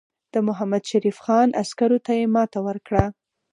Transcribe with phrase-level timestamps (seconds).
[0.33, 3.05] د محمدشریف خان عسکرو ته یې ماته ورکړه.